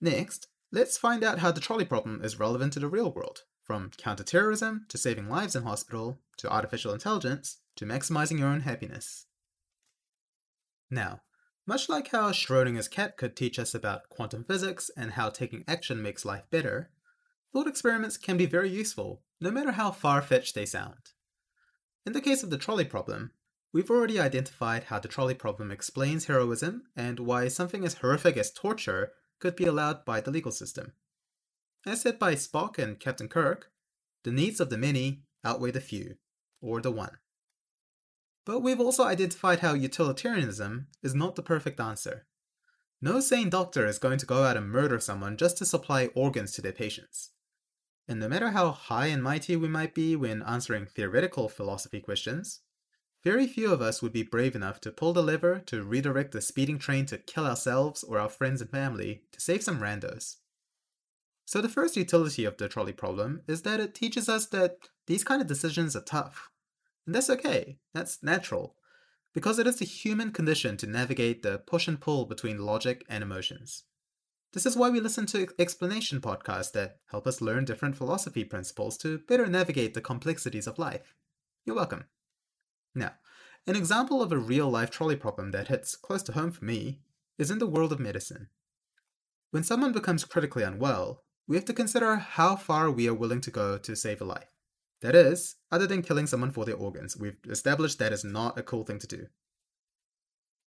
Next, 0.00 0.46
let's 0.70 0.96
find 0.96 1.24
out 1.24 1.40
how 1.40 1.50
the 1.50 1.60
trolley 1.60 1.84
problem 1.84 2.22
is 2.22 2.38
relevant 2.38 2.72
to 2.74 2.80
the 2.80 2.88
real 2.88 3.10
world 3.10 3.40
from 3.62 3.90
counterterrorism 3.96 4.84
to 4.88 4.98
saving 4.98 5.28
lives 5.28 5.56
in 5.56 5.64
hospital 5.64 6.20
to 6.36 6.52
artificial 6.52 6.92
intelligence 6.92 7.58
to 7.76 7.86
maximizing 7.86 8.38
your 8.38 8.48
own 8.48 8.60
happiness. 8.60 9.26
Now, 10.90 11.22
much 11.66 11.88
like 11.88 12.08
how 12.08 12.30
Schrodinger's 12.30 12.88
cat 12.88 13.16
could 13.16 13.36
teach 13.36 13.58
us 13.58 13.74
about 13.74 14.08
quantum 14.10 14.44
physics 14.44 14.90
and 14.96 15.12
how 15.12 15.30
taking 15.30 15.64
action 15.66 16.02
makes 16.02 16.24
life 16.24 16.44
better, 16.50 16.90
thought 17.52 17.66
experiments 17.66 18.16
can 18.16 18.36
be 18.36 18.46
very 18.46 18.68
useful, 18.68 19.22
no 19.40 19.50
matter 19.50 19.72
how 19.72 19.90
far 19.90 20.20
fetched 20.20 20.54
they 20.54 20.66
sound. 20.66 21.12
In 22.04 22.12
the 22.12 22.20
case 22.20 22.42
of 22.42 22.50
the 22.50 22.58
trolley 22.58 22.84
problem, 22.84 23.32
we've 23.72 23.90
already 23.90 24.20
identified 24.20 24.84
how 24.84 24.98
the 24.98 25.08
trolley 25.08 25.34
problem 25.34 25.70
explains 25.70 26.26
heroism 26.26 26.82
and 26.94 27.18
why 27.18 27.48
something 27.48 27.84
as 27.84 27.94
horrific 27.94 28.36
as 28.36 28.52
torture 28.52 29.12
could 29.40 29.56
be 29.56 29.64
allowed 29.64 30.04
by 30.04 30.20
the 30.20 30.30
legal 30.30 30.52
system. 30.52 30.92
As 31.86 32.02
said 32.02 32.18
by 32.18 32.34
Spock 32.34 32.78
and 32.78 33.00
Captain 33.00 33.28
Kirk, 33.28 33.70
the 34.22 34.32
needs 34.32 34.60
of 34.60 34.70
the 34.70 34.78
many 34.78 35.22
outweigh 35.44 35.70
the 35.70 35.80
few, 35.80 36.16
or 36.60 36.80
the 36.80 36.90
one. 36.90 37.18
But 38.44 38.60
we've 38.60 38.80
also 38.80 39.04
identified 39.04 39.60
how 39.60 39.74
utilitarianism 39.74 40.88
is 41.02 41.14
not 41.14 41.34
the 41.34 41.42
perfect 41.42 41.80
answer. 41.80 42.26
No 43.00 43.20
sane 43.20 43.50
doctor 43.50 43.86
is 43.86 43.98
going 43.98 44.18
to 44.18 44.26
go 44.26 44.44
out 44.44 44.56
and 44.56 44.70
murder 44.70 44.98
someone 45.00 45.36
just 45.36 45.58
to 45.58 45.66
supply 45.66 46.06
organs 46.14 46.52
to 46.52 46.62
their 46.62 46.72
patients. 46.72 47.30
And 48.06 48.20
no 48.20 48.28
matter 48.28 48.50
how 48.50 48.70
high 48.70 49.06
and 49.06 49.22
mighty 49.22 49.56
we 49.56 49.68
might 49.68 49.94
be 49.94 50.14
when 50.14 50.42
answering 50.42 50.86
theoretical 50.86 51.48
philosophy 51.48 52.00
questions, 52.00 52.60
very 53.22 53.46
few 53.46 53.72
of 53.72 53.80
us 53.80 54.02
would 54.02 54.12
be 54.12 54.22
brave 54.22 54.54
enough 54.54 54.80
to 54.82 54.92
pull 54.92 55.14
the 55.14 55.22
lever 55.22 55.58
to 55.66 55.82
redirect 55.82 56.32
the 56.32 56.42
speeding 56.42 56.78
train 56.78 57.06
to 57.06 57.16
kill 57.16 57.46
ourselves 57.46 58.04
or 58.04 58.18
our 58.18 58.28
friends 58.28 58.60
and 58.60 58.70
family 58.70 59.22
to 59.32 59.40
save 59.40 59.62
some 59.62 59.80
randos. 59.80 60.36
So 61.46 61.62
the 61.62 61.70
first 61.70 61.96
utility 61.96 62.44
of 62.44 62.58
the 62.58 62.68
trolley 62.68 62.92
problem 62.92 63.42
is 63.46 63.62
that 63.62 63.80
it 63.80 63.94
teaches 63.94 64.28
us 64.28 64.46
that 64.46 64.76
these 65.06 65.24
kind 65.24 65.40
of 65.40 65.48
decisions 65.48 65.96
are 65.96 66.02
tough. 66.02 66.50
And 67.06 67.14
that's 67.14 67.30
okay, 67.30 67.78
that's 67.92 68.22
natural, 68.22 68.76
because 69.34 69.58
it 69.58 69.66
is 69.66 69.78
the 69.78 69.84
human 69.84 70.32
condition 70.32 70.76
to 70.78 70.86
navigate 70.86 71.42
the 71.42 71.58
push 71.58 71.86
and 71.86 72.00
pull 72.00 72.24
between 72.24 72.64
logic 72.64 73.04
and 73.08 73.22
emotions. 73.22 73.84
This 74.52 74.66
is 74.66 74.76
why 74.76 74.88
we 74.88 75.00
listen 75.00 75.26
to 75.26 75.48
explanation 75.58 76.20
podcasts 76.20 76.72
that 76.72 76.98
help 77.10 77.26
us 77.26 77.40
learn 77.40 77.64
different 77.64 77.96
philosophy 77.96 78.44
principles 78.44 78.96
to 78.98 79.18
better 79.18 79.46
navigate 79.46 79.94
the 79.94 80.00
complexities 80.00 80.68
of 80.68 80.78
life. 80.78 81.14
You're 81.66 81.76
welcome. 81.76 82.04
Now, 82.94 83.14
an 83.66 83.74
example 83.74 84.22
of 84.22 84.30
a 84.30 84.38
real 84.38 84.70
life 84.70 84.90
trolley 84.90 85.16
problem 85.16 85.50
that 85.50 85.68
hits 85.68 85.96
close 85.96 86.22
to 86.24 86.32
home 86.32 86.52
for 86.52 86.64
me 86.64 87.00
is 87.36 87.50
in 87.50 87.58
the 87.58 87.66
world 87.66 87.92
of 87.92 87.98
medicine. 87.98 88.48
When 89.50 89.64
someone 89.64 89.92
becomes 89.92 90.24
critically 90.24 90.62
unwell, 90.62 91.24
we 91.48 91.56
have 91.56 91.64
to 91.64 91.72
consider 91.72 92.16
how 92.16 92.56
far 92.56 92.90
we 92.90 93.08
are 93.08 93.14
willing 93.14 93.40
to 93.42 93.50
go 93.50 93.76
to 93.78 93.96
save 93.96 94.20
a 94.20 94.24
life. 94.24 94.53
That 95.04 95.14
is, 95.14 95.56
other 95.70 95.86
than 95.86 96.00
killing 96.00 96.26
someone 96.26 96.50
for 96.50 96.64
their 96.64 96.76
organs, 96.76 97.14
we've 97.14 97.36
established 97.50 97.98
that 97.98 98.14
is 98.14 98.24
not 98.24 98.58
a 98.58 98.62
cool 98.62 98.84
thing 98.84 98.98
to 99.00 99.06
do. 99.06 99.26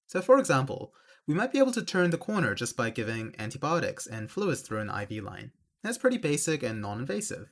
So, 0.06 0.22
for 0.22 0.38
example, 0.38 0.94
we 1.26 1.34
might 1.34 1.52
be 1.52 1.58
able 1.58 1.72
to 1.72 1.84
turn 1.84 2.12
the 2.12 2.20
corner 2.20 2.54
just 2.54 2.78
by 2.78 2.92
giving 2.92 3.34
antibiotics 3.40 4.06
and 4.06 4.30
fluids 4.30 4.62
through 4.62 4.82
an 4.82 4.92
IV 4.92 5.24
line. 5.24 5.54
That's 5.82 5.98
pretty 5.98 6.20
basic 6.20 6.62
and 6.62 6.80
non 6.80 7.00
invasive. 7.00 7.50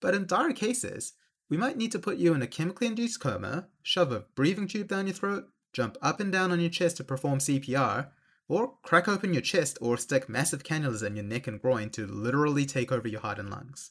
But 0.00 0.14
in 0.14 0.28
dire 0.28 0.52
cases, 0.52 1.14
we 1.48 1.56
might 1.56 1.76
need 1.76 1.90
to 1.90 1.98
put 1.98 2.18
you 2.18 2.32
in 2.32 2.42
a 2.42 2.46
chemically 2.46 2.86
induced 2.86 3.18
coma, 3.18 3.66
shove 3.82 4.12
a 4.12 4.20
breathing 4.36 4.68
tube 4.68 4.86
down 4.86 5.08
your 5.08 5.16
throat, 5.16 5.48
jump 5.72 5.98
up 6.00 6.20
and 6.20 6.30
down 6.30 6.52
on 6.52 6.60
your 6.60 6.70
chest 6.70 6.98
to 6.98 7.04
perform 7.04 7.40
CPR, 7.40 8.10
or 8.46 8.74
crack 8.84 9.08
open 9.08 9.32
your 9.32 9.42
chest 9.42 9.78
or 9.80 9.96
stick 9.96 10.28
massive 10.28 10.62
cannulas 10.62 11.04
in 11.04 11.16
your 11.16 11.24
neck 11.24 11.48
and 11.48 11.60
groin 11.60 11.90
to 11.90 12.06
literally 12.06 12.66
take 12.66 12.92
over 12.92 13.08
your 13.08 13.20
heart 13.20 13.40
and 13.40 13.50
lungs. 13.50 13.90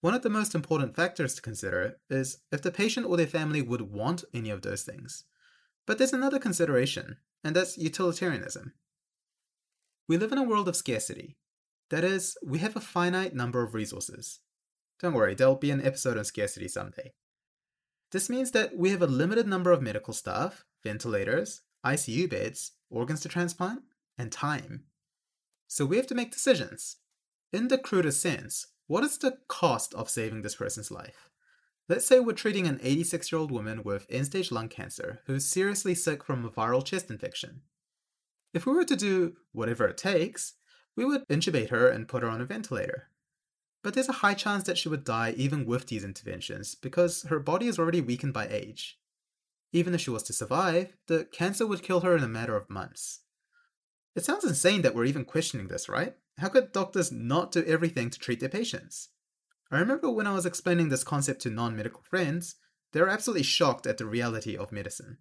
One 0.00 0.14
of 0.14 0.22
the 0.22 0.30
most 0.30 0.54
important 0.54 0.96
factors 0.96 1.34
to 1.34 1.42
consider 1.42 1.98
is 2.08 2.38
if 2.50 2.62
the 2.62 2.70
patient 2.70 3.06
or 3.06 3.16
their 3.16 3.26
family 3.26 3.60
would 3.60 3.82
want 3.82 4.24
any 4.32 4.48
of 4.48 4.62
those 4.62 4.82
things. 4.82 5.24
But 5.86 5.98
there's 5.98 6.12
another 6.12 6.38
consideration, 6.38 7.18
and 7.44 7.54
that's 7.54 7.76
utilitarianism. 7.76 8.72
We 10.08 10.16
live 10.16 10.32
in 10.32 10.38
a 10.38 10.42
world 10.42 10.68
of 10.68 10.76
scarcity. 10.76 11.36
That 11.90 12.04
is, 12.04 12.36
we 12.42 12.60
have 12.60 12.76
a 12.76 12.80
finite 12.80 13.34
number 13.34 13.62
of 13.62 13.74
resources. 13.74 14.40
Don't 15.00 15.14
worry, 15.14 15.34
there'll 15.34 15.56
be 15.56 15.70
an 15.70 15.84
episode 15.84 16.16
on 16.16 16.24
scarcity 16.24 16.68
someday. 16.68 17.12
This 18.10 18.30
means 18.30 18.52
that 18.52 18.76
we 18.76 18.90
have 18.90 19.02
a 19.02 19.06
limited 19.06 19.46
number 19.46 19.70
of 19.70 19.82
medical 19.82 20.14
staff, 20.14 20.64
ventilators, 20.82 21.62
ICU 21.84 22.28
beds, 22.28 22.72
organs 22.88 23.20
to 23.20 23.28
transplant, 23.28 23.82
and 24.18 24.32
time. 24.32 24.84
So 25.68 25.84
we 25.84 25.96
have 25.96 26.06
to 26.08 26.14
make 26.14 26.32
decisions. 26.32 26.96
In 27.52 27.68
the 27.68 27.78
crudest 27.78 28.20
sense, 28.20 28.66
what 28.90 29.04
is 29.04 29.18
the 29.18 29.38
cost 29.46 29.94
of 29.94 30.10
saving 30.10 30.42
this 30.42 30.56
person's 30.56 30.90
life? 30.90 31.30
Let's 31.88 32.04
say 32.04 32.18
we're 32.18 32.32
treating 32.32 32.66
an 32.66 32.80
86 32.82 33.30
year 33.30 33.38
old 33.38 33.52
woman 33.52 33.84
with 33.84 34.04
end 34.10 34.26
stage 34.26 34.50
lung 34.50 34.68
cancer 34.68 35.20
who's 35.26 35.46
seriously 35.46 35.94
sick 35.94 36.24
from 36.24 36.44
a 36.44 36.50
viral 36.50 36.84
chest 36.84 37.08
infection. 37.08 37.60
If 38.52 38.66
we 38.66 38.72
were 38.72 38.84
to 38.84 38.96
do 38.96 39.36
whatever 39.52 39.86
it 39.86 39.96
takes, 39.96 40.54
we 40.96 41.04
would 41.04 41.22
intubate 41.28 41.70
her 41.70 41.86
and 41.88 42.08
put 42.08 42.24
her 42.24 42.28
on 42.28 42.40
a 42.40 42.44
ventilator. 42.44 43.06
But 43.84 43.94
there's 43.94 44.08
a 44.08 44.24
high 44.24 44.34
chance 44.34 44.64
that 44.64 44.76
she 44.76 44.88
would 44.88 45.04
die 45.04 45.34
even 45.36 45.66
with 45.66 45.86
these 45.86 46.02
interventions 46.02 46.74
because 46.74 47.22
her 47.28 47.38
body 47.38 47.68
is 47.68 47.78
already 47.78 48.00
weakened 48.00 48.32
by 48.32 48.48
age. 48.48 48.98
Even 49.72 49.94
if 49.94 50.00
she 50.00 50.10
was 50.10 50.24
to 50.24 50.32
survive, 50.32 50.96
the 51.06 51.26
cancer 51.26 51.64
would 51.64 51.84
kill 51.84 52.00
her 52.00 52.16
in 52.16 52.24
a 52.24 52.28
matter 52.28 52.56
of 52.56 52.68
months. 52.68 53.20
It 54.16 54.24
sounds 54.24 54.44
insane 54.44 54.82
that 54.82 54.96
we're 54.96 55.04
even 55.04 55.24
questioning 55.24 55.68
this, 55.68 55.88
right? 55.88 56.16
How 56.40 56.48
could 56.48 56.72
doctors 56.72 57.12
not 57.12 57.52
do 57.52 57.62
everything 57.64 58.08
to 58.08 58.18
treat 58.18 58.40
their 58.40 58.48
patients? 58.48 59.10
I 59.70 59.78
remember 59.78 60.10
when 60.10 60.26
I 60.26 60.34
was 60.34 60.46
explaining 60.46 60.88
this 60.88 61.04
concept 61.04 61.42
to 61.42 61.50
non 61.50 61.76
medical 61.76 62.02
friends, 62.02 62.56
they 62.92 63.00
were 63.00 63.10
absolutely 63.10 63.42
shocked 63.42 63.86
at 63.86 63.98
the 63.98 64.06
reality 64.06 64.56
of 64.56 64.72
medicine. 64.72 65.18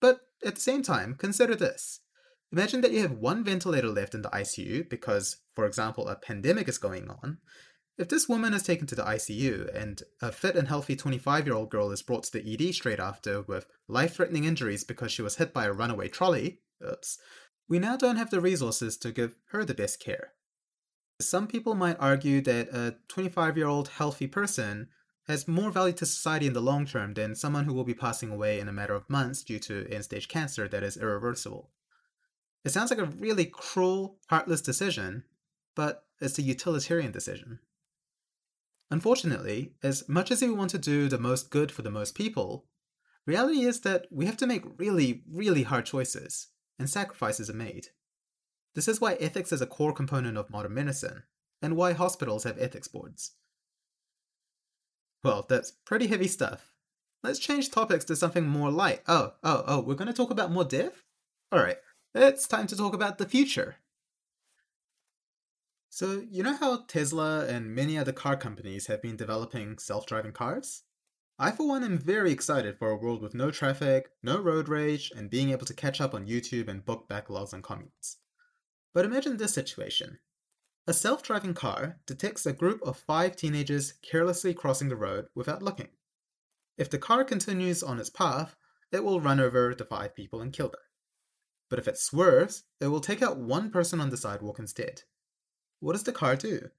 But 0.00 0.20
at 0.44 0.54
the 0.54 0.60
same 0.60 0.82
time, 0.82 1.16
consider 1.18 1.54
this. 1.54 2.00
Imagine 2.50 2.80
that 2.80 2.92
you 2.92 3.02
have 3.02 3.12
one 3.12 3.44
ventilator 3.44 3.88
left 3.88 4.14
in 4.14 4.22
the 4.22 4.30
ICU 4.30 4.88
because, 4.88 5.36
for 5.54 5.66
example, 5.66 6.08
a 6.08 6.16
pandemic 6.16 6.68
is 6.68 6.78
going 6.78 7.10
on. 7.10 7.38
If 7.98 8.08
this 8.08 8.28
woman 8.28 8.54
is 8.54 8.62
taken 8.62 8.86
to 8.88 8.94
the 8.94 9.04
ICU 9.04 9.74
and 9.74 10.02
a 10.22 10.32
fit 10.32 10.56
and 10.56 10.68
healthy 10.68 10.96
25 10.96 11.46
year 11.46 11.56
old 11.56 11.70
girl 11.70 11.90
is 11.90 12.02
brought 12.02 12.24
to 12.24 12.32
the 12.32 12.52
ED 12.52 12.74
straight 12.74 13.00
after 13.00 13.42
with 13.42 13.66
life 13.86 14.16
threatening 14.16 14.44
injuries 14.44 14.84
because 14.84 15.12
she 15.12 15.22
was 15.22 15.36
hit 15.36 15.52
by 15.52 15.66
a 15.66 15.72
runaway 15.72 16.08
trolley, 16.08 16.60
oops, 16.86 17.18
we 17.68 17.78
now 17.78 17.96
don't 17.96 18.16
have 18.16 18.30
the 18.30 18.40
resources 18.40 18.96
to 18.98 19.12
give 19.12 19.38
her 19.50 19.64
the 19.64 19.74
best 19.74 20.00
care. 20.00 20.32
Some 21.20 21.46
people 21.46 21.74
might 21.74 21.96
argue 21.98 22.40
that 22.42 22.68
a 22.68 22.96
25 23.08 23.56
year 23.56 23.66
old 23.66 23.88
healthy 23.88 24.26
person 24.26 24.88
has 25.26 25.48
more 25.48 25.70
value 25.70 25.94
to 25.94 26.06
society 26.06 26.46
in 26.46 26.52
the 26.52 26.60
long 26.60 26.86
term 26.86 27.14
than 27.14 27.34
someone 27.34 27.64
who 27.64 27.72
will 27.72 27.84
be 27.84 27.94
passing 27.94 28.30
away 28.30 28.60
in 28.60 28.68
a 28.68 28.72
matter 28.72 28.94
of 28.94 29.10
months 29.10 29.42
due 29.42 29.58
to 29.58 29.86
end 29.90 30.04
stage 30.04 30.28
cancer 30.28 30.68
that 30.68 30.82
is 30.82 30.96
irreversible. 30.96 31.70
It 32.64 32.70
sounds 32.70 32.90
like 32.90 33.00
a 33.00 33.06
really 33.06 33.46
cruel, 33.46 34.18
heartless 34.28 34.60
decision, 34.60 35.24
but 35.74 36.04
it's 36.20 36.38
a 36.38 36.42
utilitarian 36.42 37.12
decision. 37.12 37.60
Unfortunately, 38.90 39.72
as 39.82 40.08
much 40.08 40.30
as 40.30 40.42
we 40.42 40.50
want 40.50 40.70
to 40.70 40.78
do 40.78 41.08
the 41.08 41.18
most 41.18 41.50
good 41.50 41.72
for 41.72 41.82
the 41.82 41.90
most 41.90 42.14
people, 42.14 42.66
reality 43.24 43.62
is 43.62 43.80
that 43.80 44.06
we 44.10 44.26
have 44.26 44.36
to 44.36 44.46
make 44.46 44.64
really, 44.78 45.22
really 45.28 45.64
hard 45.64 45.86
choices, 45.86 46.48
and 46.78 46.88
sacrifices 46.88 47.50
are 47.50 47.54
made. 47.54 47.88
This 48.74 48.88
is 48.88 49.00
why 49.00 49.14
ethics 49.14 49.52
is 49.52 49.62
a 49.62 49.66
core 49.66 49.92
component 49.92 50.36
of 50.36 50.50
modern 50.50 50.74
medicine, 50.74 51.22
and 51.62 51.76
why 51.76 51.92
hospitals 51.92 52.44
have 52.44 52.58
ethics 52.58 52.88
boards. 52.88 53.32
Well, 55.24 55.46
that's 55.48 55.72
pretty 55.84 56.06
heavy 56.06 56.28
stuff. 56.28 56.72
Let's 57.22 57.38
change 57.38 57.70
topics 57.70 58.04
to 58.04 58.16
something 58.16 58.46
more 58.46 58.70
light. 58.70 59.02
Oh, 59.08 59.32
oh, 59.42 59.64
oh, 59.66 59.80
we're 59.80 59.94
going 59.94 60.06
to 60.06 60.12
talk 60.12 60.30
about 60.30 60.52
more 60.52 60.64
death? 60.64 61.02
Alright, 61.52 61.78
it's 62.14 62.46
time 62.46 62.66
to 62.68 62.76
talk 62.76 62.94
about 62.94 63.18
the 63.18 63.28
future. 63.28 63.76
So, 65.88 66.22
you 66.30 66.42
know 66.42 66.56
how 66.56 66.84
Tesla 66.86 67.46
and 67.46 67.74
many 67.74 67.96
other 67.96 68.12
car 68.12 68.36
companies 68.36 68.86
have 68.86 69.00
been 69.00 69.16
developing 69.16 69.78
self 69.78 70.04
driving 70.04 70.32
cars? 70.32 70.82
I, 71.38 71.50
for 71.50 71.68
one, 71.68 71.84
am 71.84 71.98
very 71.98 72.32
excited 72.32 72.78
for 72.78 72.90
a 72.90 72.96
world 72.96 73.20
with 73.20 73.34
no 73.34 73.50
traffic, 73.50 74.08
no 74.22 74.40
road 74.40 74.68
rage, 74.68 75.12
and 75.14 75.28
being 75.28 75.50
able 75.50 75.66
to 75.66 75.74
catch 75.74 76.00
up 76.00 76.14
on 76.14 76.26
YouTube 76.26 76.68
and 76.68 76.84
book 76.84 77.08
backlogs 77.10 77.52
on 77.52 77.60
comments. 77.60 78.16
But 78.94 79.04
imagine 79.04 79.36
this 79.36 79.52
situation 79.52 80.18
a 80.86 80.94
self 80.94 81.22
driving 81.22 81.52
car 81.52 81.98
detects 82.06 82.46
a 82.46 82.52
group 82.52 82.80
of 82.82 82.96
five 82.96 83.36
teenagers 83.36 83.94
carelessly 84.08 84.54
crossing 84.54 84.88
the 84.88 84.96
road 84.96 85.26
without 85.34 85.62
looking. 85.62 85.88
If 86.78 86.88
the 86.88 86.98
car 86.98 87.24
continues 87.24 87.82
on 87.82 87.98
its 87.98 88.08
path, 88.08 88.56
it 88.92 89.04
will 89.04 89.20
run 89.20 89.40
over 89.40 89.74
the 89.74 89.84
five 89.84 90.14
people 90.14 90.40
and 90.40 90.52
kill 90.52 90.68
them. 90.68 90.80
But 91.68 91.80
if 91.80 91.88
it 91.88 91.98
swerves, 91.98 92.62
it 92.80 92.86
will 92.86 93.00
take 93.00 93.20
out 93.20 93.36
one 93.36 93.70
person 93.70 94.00
on 94.00 94.10
the 94.10 94.16
sidewalk 94.16 94.58
instead. 94.58 95.02
What 95.80 95.92
does 95.92 96.04
the 96.04 96.12
car 96.12 96.36
do? 96.36 96.70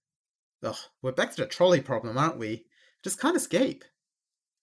Ugh, 0.64 0.78
we're 1.02 1.12
back 1.12 1.32
to 1.32 1.42
the 1.42 1.48
trolley 1.48 1.82
problem, 1.82 2.18
aren't 2.18 2.40
we? 2.40 2.66
Just 3.04 3.20
can't 3.20 3.38
escape. 3.38 3.84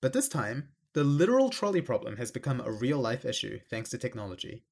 But 0.04 0.12
this 0.12 0.28
time, 0.28 0.68
the 0.92 1.02
literal 1.02 1.49
trolley 1.49 1.80
problem 1.80 2.18
has 2.18 2.30
become 2.30 2.61
a 2.61 2.70
real 2.70 2.99
life 2.99 3.25
issue 3.25 3.61
thanks 3.70 3.88
to 3.88 3.96
technology. 3.96 4.66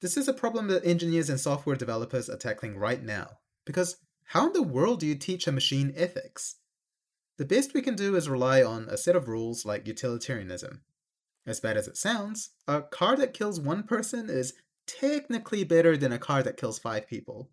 This 0.00 0.16
is 0.16 0.26
a 0.26 0.32
problem 0.32 0.66
that 0.66 0.84
engineers 0.84 1.30
and 1.30 1.38
software 1.38 1.76
developers 1.76 2.28
are 2.28 2.36
tackling 2.36 2.76
right 2.76 3.00
now, 3.00 3.38
because 3.64 3.98
how 4.24 4.48
in 4.48 4.54
the 4.54 4.64
world 4.64 4.98
do 4.98 5.06
you 5.06 5.14
teach 5.14 5.46
a 5.46 5.52
machine 5.52 5.92
ethics? 5.94 6.56
The 7.36 7.44
best 7.44 7.72
we 7.72 7.82
can 7.82 7.94
do 7.94 8.16
is 8.16 8.28
rely 8.28 8.64
on 8.64 8.88
a 8.88 8.96
set 8.96 9.14
of 9.14 9.28
rules 9.28 9.64
like 9.64 9.86
utilitarianism. 9.86 10.80
As 11.46 11.60
bad 11.60 11.76
as 11.76 11.86
it 11.86 11.96
sounds, 11.96 12.50
a 12.66 12.82
car 12.82 13.14
that 13.14 13.34
kills 13.34 13.60
one 13.60 13.84
person 13.84 14.28
is 14.28 14.54
technically 14.88 15.62
better 15.62 15.96
than 15.96 16.10
a 16.10 16.18
car 16.18 16.42
that 16.42 16.56
kills 16.56 16.80
five 16.80 17.06
people. 17.06 17.48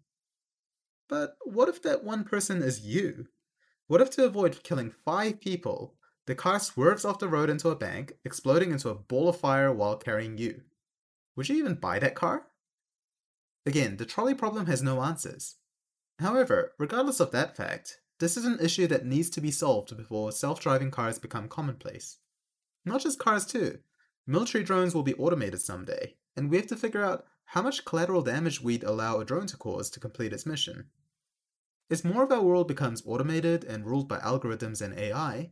But 1.07 1.35
what 1.43 1.69
if 1.69 1.83
that 1.83 2.03
one 2.03 2.23
person 2.23 2.63
is 2.63 2.79
you? 2.79 3.27
What 3.85 4.01
if 4.01 4.09
to 4.15 4.25
avoid 4.25 4.63
killing 4.63 4.89
five 4.89 5.39
people, 5.39 5.93
the 6.25 6.35
car 6.35 6.59
swerves 6.59 7.05
off 7.05 7.19
the 7.19 7.27
road 7.27 7.49
into 7.49 7.69
a 7.69 7.75
bank, 7.75 8.13
exploding 8.23 8.71
into 8.71 8.89
a 8.89 8.95
ball 8.95 9.29
of 9.29 9.39
fire 9.39 9.71
while 9.71 9.97
carrying 9.97 10.37
you? 10.37 10.61
Would 11.35 11.49
you 11.49 11.57
even 11.57 11.75
buy 11.75 11.99
that 11.99 12.15
car? 12.15 12.47
Again, 13.65 13.97
the 13.97 14.05
trolley 14.05 14.33
problem 14.33 14.67
has 14.67 14.81
no 14.81 15.01
answers. 15.01 15.55
However, 16.19 16.73
regardless 16.77 17.19
of 17.19 17.31
that 17.31 17.55
fact, 17.55 17.99
this 18.19 18.37
is 18.37 18.45
an 18.45 18.59
issue 18.61 18.87
that 18.87 19.05
needs 19.05 19.29
to 19.31 19.41
be 19.41 19.51
solved 19.51 19.95
before 19.97 20.31
self 20.31 20.61
driving 20.61 20.91
cars 20.91 21.19
become 21.19 21.49
commonplace. 21.49 22.17
Not 22.85 23.01
just 23.01 23.19
cars, 23.19 23.45
too. 23.45 23.79
Military 24.25 24.63
drones 24.63 24.95
will 24.95 25.03
be 25.03 25.15
automated 25.15 25.61
someday, 25.61 26.15
and 26.35 26.49
we 26.49 26.57
have 26.57 26.67
to 26.67 26.75
figure 26.75 27.03
out 27.03 27.25
how 27.45 27.61
much 27.61 27.85
collateral 27.85 28.21
damage 28.21 28.61
we'd 28.61 28.83
allow 28.83 29.19
a 29.19 29.25
drone 29.25 29.47
to 29.47 29.57
cause 29.57 29.89
to 29.91 29.99
complete 29.99 30.33
its 30.33 30.45
mission. 30.45 30.85
As 31.89 32.03
more 32.03 32.23
of 32.23 32.31
our 32.31 32.41
world 32.41 32.67
becomes 32.67 33.03
automated 33.05 33.63
and 33.63 33.85
ruled 33.85 34.07
by 34.07 34.17
algorithms 34.17 34.81
and 34.81 34.97
AI, 34.97 35.51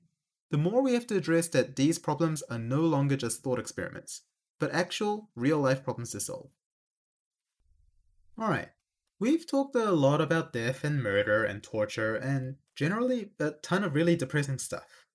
the 0.54 0.60
more 0.60 0.84
we 0.84 0.94
have 0.94 1.08
to 1.08 1.18
address 1.18 1.48
that 1.48 1.76
these 1.76 1.98
problems 1.98 2.44
are 2.44 2.60
no 2.60 2.82
longer 2.82 3.18
just 3.18 3.42
thought 3.42 3.58
experiments, 3.58 4.22
but 4.60 4.72
actual, 4.72 5.32
real 5.36 5.58
life 5.58 5.84
problems 5.84 6.12
to 6.12 6.20
solve. 6.20 6.52
Alright, 8.40 8.70
we've 9.20 9.48
talked 9.48 9.76
a 9.76 9.90
lot 9.92 10.22
about 10.22 10.54
death 10.54 10.84
and 10.84 11.02
murder 11.02 11.44
and 11.44 11.64
torture 11.64 12.16
and 12.16 12.58
generally 12.76 13.32
a 13.40 13.50
ton 13.64 13.84
of 13.84 13.96
really 13.96 14.16
depressing 14.16 14.60
stuff. 14.60 15.08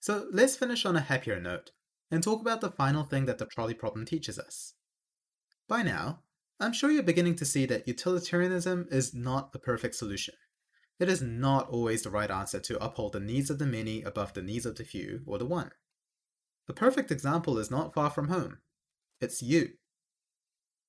So 0.00 0.28
let's 0.32 0.56
finish 0.56 0.86
on 0.86 0.96
a 0.96 1.00
happier 1.00 1.38
note 1.38 1.72
and 2.10 2.22
talk 2.22 2.40
about 2.40 2.62
the 2.62 2.70
final 2.70 3.04
thing 3.04 3.26
that 3.26 3.36
the 3.36 3.44
trolley 3.44 3.74
problem 3.74 4.06
teaches 4.06 4.38
us 4.38 4.72
by 5.68 5.82
now, 5.82 6.20
I'm 6.58 6.72
sure 6.72 6.90
you're 6.90 7.02
beginning 7.02 7.36
to 7.36 7.44
see 7.44 7.66
that 7.66 7.86
utilitarianism 7.86 8.88
is 8.90 9.12
not 9.12 9.52
the 9.52 9.58
perfect 9.58 9.94
solution. 9.94 10.36
It 11.00 11.08
is 11.08 11.22
not 11.22 11.68
always 11.68 12.02
the 12.02 12.10
right 12.10 12.30
answer 12.30 12.60
to 12.60 12.84
uphold 12.84 13.14
the 13.14 13.20
needs 13.20 13.50
of 13.50 13.58
the 13.58 13.66
many 13.66 14.02
above 14.02 14.34
the 14.34 14.42
needs 14.42 14.66
of 14.66 14.76
the 14.76 14.84
few 14.84 15.22
or 15.26 15.38
the 15.38 15.46
one. 15.46 15.72
The 16.68 16.74
perfect 16.74 17.10
example 17.10 17.58
is 17.58 17.70
not 17.70 17.94
far 17.94 18.10
from 18.10 18.28
home. 18.28 18.58
It's 19.20 19.42
you. 19.42 19.70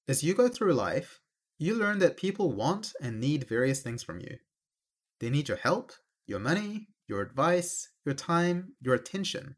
As 0.07 0.23
you 0.23 0.33
go 0.33 0.47
through 0.47 0.73
life, 0.73 1.21
you 1.57 1.73
learn 1.73 1.99
that 1.99 2.17
people 2.17 2.51
want 2.51 2.93
and 3.01 3.19
need 3.19 3.47
various 3.47 3.81
things 3.81 4.03
from 4.03 4.19
you. 4.19 4.37
They 5.19 5.29
need 5.29 5.47
your 5.47 5.57
help, 5.57 5.93
your 6.27 6.39
money, 6.39 6.89
your 7.07 7.21
advice, 7.21 7.89
your 8.05 8.15
time, 8.15 8.73
your 8.81 8.93
attention. 8.93 9.55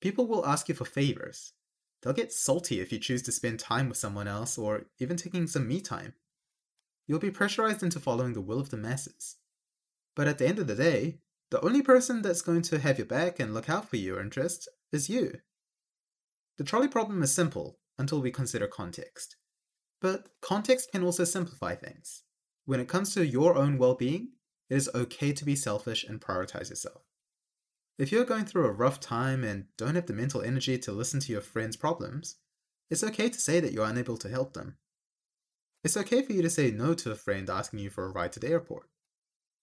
People 0.00 0.26
will 0.26 0.46
ask 0.46 0.68
you 0.68 0.74
for 0.74 0.84
favors, 0.84 1.54
They'll 2.02 2.12
get 2.12 2.32
salty 2.32 2.80
if 2.80 2.92
you 2.92 2.98
choose 2.98 3.22
to 3.22 3.32
spend 3.32 3.60
time 3.60 3.88
with 3.88 3.96
someone 3.96 4.26
else 4.26 4.58
or 4.58 4.86
even 4.98 5.16
taking 5.16 5.46
some 5.46 5.68
me 5.68 5.80
time. 5.80 6.14
You'll 7.06 7.20
be 7.20 7.30
pressurized 7.30 7.82
into 7.82 8.00
following 8.00 8.32
the 8.32 8.40
will 8.40 8.58
of 8.58 8.70
the 8.70 8.76
masses. 8.76 9.36
But 10.14 10.28
at 10.28 10.38
the 10.38 10.46
end 10.46 10.58
of 10.58 10.66
the 10.66 10.74
day, 10.74 11.18
the 11.50 11.60
only 11.60 11.82
person 11.82 12.22
that's 12.22 12.42
going 12.42 12.62
to 12.62 12.78
have 12.78 12.98
your 12.98 13.06
back 13.06 13.38
and 13.38 13.52
look 13.52 13.68
out 13.68 13.88
for 13.88 13.96
your 13.96 14.20
interests 14.20 14.68
is 14.92 15.08
you. 15.08 15.40
The 16.58 16.64
trolley 16.64 16.88
problem 16.88 17.22
is 17.22 17.34
simple 17.34 17.78
until 17.98 18.20
we 18.20 18.30
consider 18.30 18.66
context. 18.66 19.36
But 20.00 20.28
context 20.40 20.92
can 20.92 21.04
also 21.04 21.24
simplify 21.24 21.74
things. 21.74 22.24
When 22.64 22.80
it 22.80 22.88
comes 22.88 23.14
to 23.14 23.26
your 23.26 23.56
own 23.56 23.78
well 23.78 23.94
being, 23.94 24.32
it 24.70 24.76
is 24.76 24.90
okay 24.94 25.32
to 25.32 25.44
be 25.44 25.56
selfish 25.56 26.04
and 26.04 26.20
prioritize 26.20 26.70
yourself. 26.70 27.02
If 27.98 28.10
you're 28.10 28.24
going 28.24 28.46
through 28.46 28.66
a 28.66 28.72
rough 28.72 29.00
time 29.00 29.44
and 29.44 29.66
don't 29.76 29.94
have 29.94 30.06
the 30.06 30.12
mental 30.12 30.42
energy 30.42 30.78
to 30.78 30.92
listen 30.92 31.20
to 31.20 31.32
your 31.32 31.40
friends' 31.40 31.76
problems, 31.76 32.36
it's 32.90 33.04
okay 33.04 33.28
to 33.28 33.40
say 33.40 33.60
that 33.60 33.72
you're 33.72 33.86
unable 33.86 34.16
to 34.18 34.28
help 34.28 34.54
them. 34.54 34.78
It's 35.84 35.96
okay 35.96 36.22
for 36.22 36.32
you 36.32 36.42
to 36.42 36.50
say 36.50 36.70
no 36.70 36.94
to 36.94 37.10
a 37.10 37.16
friend 37.16 37.50
asking 37.50 37.80
you 37.80 37.90
for 37.90 38.04
a 38.04 38.10
ride 38.12 38.32
to 38.32 38.40
the 38.40 38.48
airport. 38.48 38.88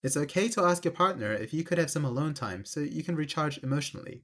It's 0.01 0.17
okay 0.17 0.47
to 0.49 0.63
ask 0.63 0.85
your 0.85 0.93
partner 0.93 1.33
if 1.33 1.53
you 1.53 1.63
could 1.63 1.77
have 1.77 1.91
some 1.91 2.05
alone 2.05 2.33
time 2.33 2.63
so 2.63 2.79
you 2.79 3.03
can 3.03 3.15
recharge 3.15 3.57
emotionally. 3.61 4.23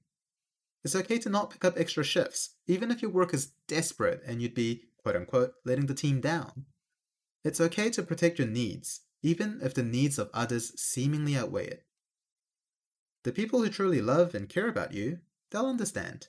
It's 0.84 0.96
okay 0.96 1.18
to 1.20 1.30
not 1.30 1.50
pick 1.50 1.66
up 1.66 1.78
extra 1.78 2.04
shifts, 2.04 2.56
even 2.68 2.92
if 2.92 3.02
your 3.02 3.12
work 3.12 3.34
is 3.34 3.52
desperate 3.68 4.22
and 4.26 4.42
you'd 4.42 4.54
be, 4.54 4.84
quote 4.98 5.16
unquote, 5.16 5.54
letting 5.66 5.88
the 5.88 5.94
team 5.94 6.22
down. 6.22 6.66
It's 7.44 7.60
okay 7.60 7.90
to 7.90 8.04
protect 8.04 8.40
your 8.40 8.48
needs, 8.48 9.02
even 9.22 9.60
if 9.62 9.74
the 9.74 9.84
needs 9.84 10.18
of 10.18 10.30
others 10.34 10.80
seemingly 10.80 11.36
outweigh 11.36 11.68
it. 11.68 11.86
The 13.24 13.32
people 13.32 13.62
who 13.62 13.70
truly 13.70 14.02
love 14.02 14.36
and 14.36 14.48
care 14.48 14.68
about 14.70 14.94
you, 14.94 15.20
they'll 15.52 15.66
understand. 15.66 16.28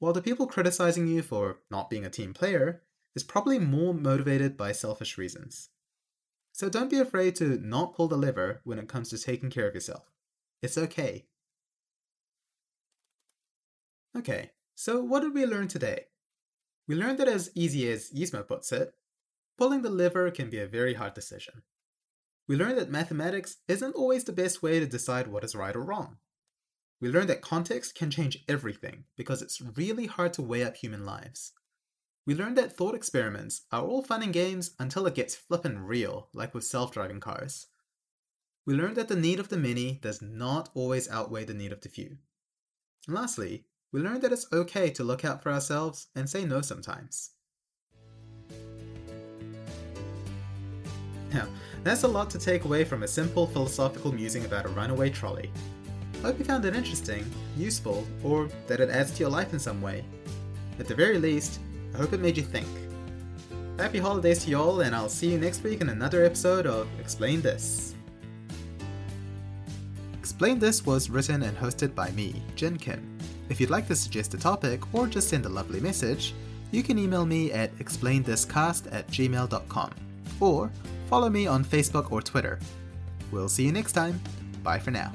While 0.00 0.12
the 0.12 0.20
people 0.20 0.46
criticizing 0.46 1.06
you 1.06 1.22
for 1.22 1.60
not 1.70 1.88
being 1.88 2.04
a 2.04 2.10
team 2.10 2.34
player 2.34 2.82
is 3.14 3.24
probably 3.24 3.58
more 3.58 3.94
motivated 3.94 4.56
by 4.56 4.72
selfish 4.72 5.16
reasons. 5.16 5.70
So 6.56 6.68
don't 6.68 6.90
be 6.90 6.98
afraid 6.98 7.36
to 7.36 7.58
not 7.58 7.94
pull 7.94 8.08
the 8.08 8.16
lever 8.16 8.60
when 8.64 8.78
it 8.78 8.88
comes 8.88 9.10
to 9.10 9.18
taking 9.18 9.50
care 9.50 9.68
of 9.68 9.74
yourself. 9.74 10.10
It's 10.62 10.78
okay. 10.78 11.26
Okay, 14.16 14.50
so 14.74 15.02
what 15.02 15.20
did 15.20 15.34
we 15.34 15.44
learn 15.44 15.68
today? 15.68 16.06
We 16.88 16.94
learned 16.94 17.18
that 17.18 17.28
as 17.28 17.50
easy 17.54 17.90
as 17.90 18.10
Yisma 18.10 18.48
puts 18.48 18.72
it, 18.72 18.94
pulling 19.58 19.82
the 19.82 19.90
lever 19.90 20.30
can 20.30 20.48
be 20.48 20.58
a 20.58 20.66
very 20.66 20.94
hard 20.94 21.12
decision 21.12 21.62
we 22.48 22.56
learned 22.56 22.78
that 22.78 22.90
mathematics 22.90 23.56
isn't 23.66 23.94
always 23.94 24.24
the 24.24 24.32
best 24.32 24.62
way 24.62 24.78
to 24.78 24.86
decide 24.86 25.26
what 25.26 25.44
is 25.44 25.56
right 25.56 25.74
or 25.74 25.82
wrong. 25.82 26.18
We 27.00 27.10
learned 27.10 27.28
that 27.28 27.42
context 27.42 27.94
can 27.94 28.10
change 28.10 28.44
everything 28.48 29.04
because 29.16 29.42
it's 29.42 29.60
really 29.60 30.06
hard 30.06 30.32
to 30.34 30.42
weigh 30.42 30.64
up 30.64 30.76
human 30.76 31.04
lives. 31.04 31.52
We 32.26 32.34
learned 32.34 32.56
that 32.58 32.76
thought 32.76 32.96
experiments 32.96 33.62
are 33.70 33.82
all 33.82 34.02
fun 34.02 34.20
and 34.20 34.32
games 34.32 34.72
until 34.80 35.06
it 35.06 35.14
gets 35.14 35.36
flippin' 35.36 35.86
real, 35.86 36.28
like 36.34 36.54
with 36.54 36.64
self 36.64 36.90
driving 36.90 37.20
cars. 37.20 37.68
We 38.66 38.74
learned 38.74 38.96
that 38.96 39.06
the 39.06 39.14
need 39.14 39.38
of 39.38 39.48
the 39.48 39.56
many 39.56 40.00
does 40.02 40.20
not 40.20 40.70
always 40.74 41.08
outweigh 41.08 41.44
the 41.44 41.54
need 41.54 41.70
of 41.70 41.82
the 41.82 41.88
few. 41.88 42.18
And 43.06 43.14
lastly, 43.14 43.66
we 43.92 44.00
learned 44.00 44.22
that 44.22 44.32
it's 44.32 44.52
okay 44.52 44.90
to 44.90 45.04
look 45.04 45.24
out 45.24 45.40
for 45.40 45.52
ourselves 45.52 46.08
and 46.16 46.28
say 46.28 46.44
no 46.44 46.62
sometimes. 46.62 47.30
Now, 51.32 51.46
that's 51.84 52.02
a 52.02 52.08
lot 52.08 52.28
to 52.30 52.38
take 52.38 52.64
away 52.64 52.82
from 52.82 53.04
a 53.04 53.08
simple 53.08 53.46
philosophical 53.46 54.10
musing 54.10 54.44
about 54.44 54.66
a 54.66 54.70
runaway 54.70 55.10
trolley. 55.10 55.52
Hope 56.22 56.40
you 56.40 56.44
found 56.44 56.64
it 56.64 56.74
interesting, 56.74 57.24
useful, 57.56 58.04
or 58.24 58.48
that 58.66 58.80
it 58.80 58.90
adds 58.90 59.12
to 59.12 59.20
your 59.20 59.30
life 59.30 59.52
in 59.52 59.60
some 59.60 59.80
way. 59.80 60.04
At 60.80 60.88
the 60.88 60.94
very 60.94 61.18
least, 61.18 61.60
I 61.96 61.98
hope 61.98 62.12
it 62.12 62.20
made 62.20 62.36
you 62.36 62.42
think. 62.42 62.66
Happy 63.78 63.98
holidays 63.98 64.44
to 64.44 64.50
y'all, 64.50 64.82
and 64.82 64.94
I'll 64.94 65.08
see 65.08 65.32
you 65.32 65.38
next 65.38 65.62
week 65.62 65.80
in 65.80 65.88
another 65.88 66.26
episode 66.26 66.66
of 66.66 66.88
Explain 67.00 67.40
This. 67.40 67.94
Explain 70.18 70.58
This 70.58 70.84
was 70.84 71.08
written 71.08 71.42
and 71.42 71.56
hosted 71.56 71.94
by 71.94 72.10
me, 72.10 72.42
Jin 72.54 72.76
Kim. 72.76 73.18
If 73.48 73.60
you'd 73.62 73.70
like 73.70 73.88
to 73.88 73.96
suggest 73.96 74.34
a 74.34 74.38
topic 74.38 74.94
or 74.94 75.06
just 75.06 75.30
send 75.30 75.46
a 75.46 75.48
lovely 75.48 75.80
message, 75.80 76.34
you 76.70 76.82
can 76.82 76.98
email 76.98 77.24
me 77.24 77.50
at 77.50 77.74
explainthiscast 77.76 78.92
at 78.92 79.06
gmail.com 79.08 79.90
or 80.38 80.70
follow 81.08 81.30
me 81.30 81.46
on 81.46 81.64
Facebook 81.64 82.12
or 82.12 82.20
Twitter. 82.20 82.58
We'll 83.32 83.48
see 83.48 83.64
you 83.64 83.72
next 83.72 83.92
time. 83.92 84.20
Bye 84.62 84.80
for 84.80 84.90
now. 84.90 85.12